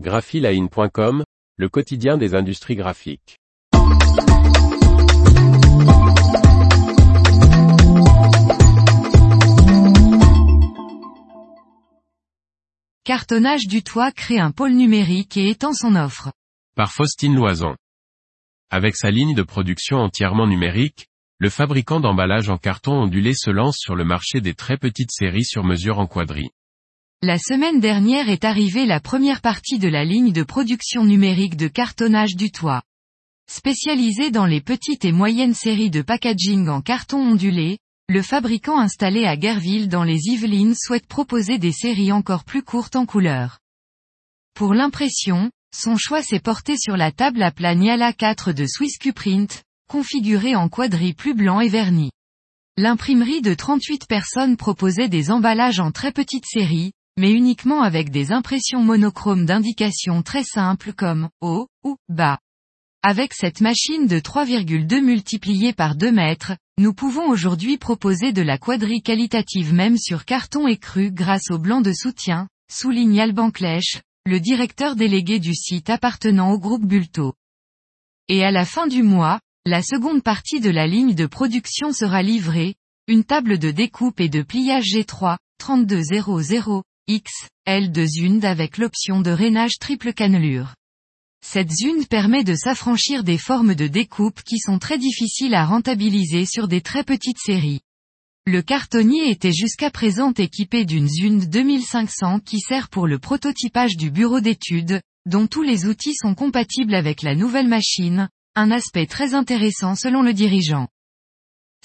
[0.00, 1.22] graphiline.com,
[1.56, 3.38] le quotidien des industries graphiques.
[13.04, 16.32] Cartonnage du toit crée un pôle numérique et étend son offre.
[16.74, 17.76] Par Faustine Loison.
[18.70, 21.06] Avec sa ligne de production entièrement numérique,
[21.38, 25.44] le fabricant d'emballage en carton ondulé se lance sur le marché des très petites séries
[25.44, 26.50] sur mesure en quadri.
[27.26, 31.68] La semaine dernière est arrivée la première partie de la ligne de production numérique de
[31.68, 32.82] cartonnage du toit.
[33.50, 37.78] Spécialisé dans les petites et moyennes séries de packaging en carton ondulé,
[38.10, 42.94] le fabricant installé à Guerville dans les Yvelines souhaite proposer des séries encore plus courtes
[42.94, 43.58] en couleur.
[44.52, 48.98] Pour l'impression, son choix s'est porté sur la table à plat Niala 4 de Swiss
[49.14, 52.10] Print, configurée en quadri plus blanc et verni.
[52.76, 58.32] L'imprimerie de 38 personnes proposait des emballages en très petite série, mais uniquement avec des
[58.32, 62.38] impressions monochromes d'indications très simples comme haut ou bas.
[63.02, 68.58] Avec cette machine de 3,2 multipliée par 2 mètres, nous pouvons aujourd'hui proposer de la
[68.58, 74.40] quadri qualitative même sur carton écru grâce au blanc de soutien, souligne Alban Clèche, le
[74.40, 77.34] directeur délégué du site appartenant au groupe Bulto.
[78.28, 82.22] Et à la fin du mois, la seconde partie de la ligne de production sera
[82.22, 82.74] livrée,
[83.06, 87.30] une table de découpe et de pliage G3, 3200, X,
[87.66, 90.74] L de Zund avec l'option de rainage triple cannelure.
[91.44, 96.46] Cette Zund permet de s'affranchir des formes de découpe qui sont très difficiles à rentabiliser
[96.46, 97.82] sur des très petites séries.
[98.46, 104.10] Le cartonnier était jusqu'à présent équipé d'une Zund 2500 qui sert pour le prototypage du
[104.10, 109.34] bureau d'études, dont tous les outils sont compatibles avec la nouvelle machine, un aspect très
[109.34, 110.88] intéressant selon le dirigeant.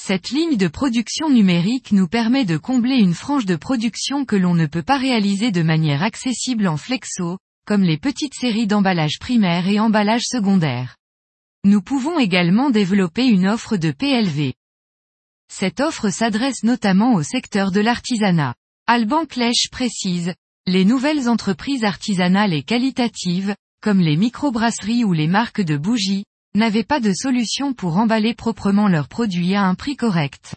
[0.00, 4.54] Cette ligne de production numérique nous permet de combler une frange de production que l'on
[4.54, 9.66] ne peut pas réaliser de manière accessible en flexo, comme les petites séries d'emballage primaire
[9.66, 10.96] et emballage secondaire.
[11.64, 14.54] Nous pouvons également développer une offre de PLV.
[15.52, 18.54] Cette offre s'adresse notamment au secteur de l'artisanat.
[18.86, 20.32] Alban Clèche précise,
[20.66, 26.84] les nouvelles entreprises artisanales et qualitatives, comme les microbrasseries ou les marques de bougies, n'avaient
[26.84, 30.54] pas de solution pour emballer proprement leurs produits à un prix correct.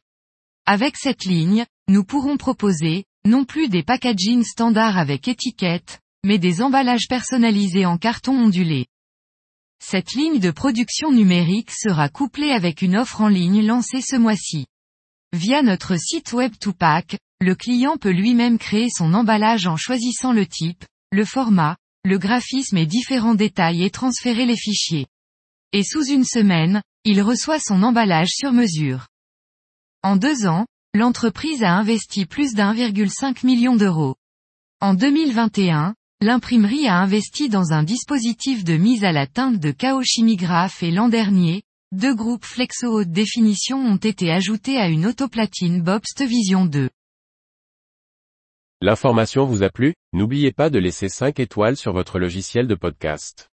[0.65, 6.61] Avec cette ligne, nous pourrons proposer, non plus des packagings standards avec étiquette, mais des
[6.61, 8.87] emballages personnalisés en carton ondulé.
[9.83, 14.67] Cette ligne de production numérique sera couplée avec une offre en ligne lancée ce mois-ci.
[15.33, 20.45] Via notre site web Tupac, le client peut lui-même créer son emballage en choisissant le
[20.45, 25.07] type, le format, le graphisme et différents détails et transférer les fichiers.
[25.73, 29.07] Et sous une semaine, il reçoit son emballage sur mesure.
[30.03, 34.15] En deux ans, l'entreprise a investi plus d'1,5 million d'euros.
[34.81, 39.73] En 2021, l'imprimerie a investi dans un dispositif de mise à la teinte de
[40.03, 45.81] Chimigraph et l'an dernier, deux groupes flexo haute définition ont été ajoutés à une autoplatine
[45.81, 46.89] Bobst Vision 2.
[48.81, 49.93] L'information vous a plu?
[50.11, 53.50] N'oubliez pas de laisser 5 étoiles sur votre logiciel de podcast.